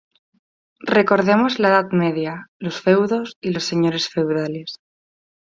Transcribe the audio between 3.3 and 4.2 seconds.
y los señores